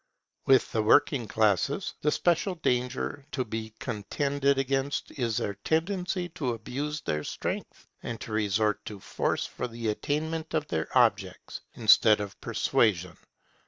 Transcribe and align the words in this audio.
With 0.47 0.71
the 0.71 0.81
working 0.81 1.27
classes, 1.27 1.93
the 2.01 2.11
special 2.11 2.55
danger 2.55 3.27
to 3.33 3.45
be 3.45 3.71
contended 3.77 4.57
against 4.57 5.11
is 5.11 5.37
their 5.37 5.53
tendency 5.53 6.27
to 6.29 6.53
abuse 6.55 7.01
their 7.01 7.23
strength, 7.23 7.87
and 8.01 8.19
to 8.21 8.31
resort 8.31 8.83
to 8.85 8.99
force 8.99 9.45
for 9.45 9.67
the 9.67 9.89
attainment 9.89 10.55
of 10.55 10.67
their 10.69 10.87
objects, 10.97 11.61
instead 11.75 12.19
of 12.19 12.41
persuasion. 12.41 13.15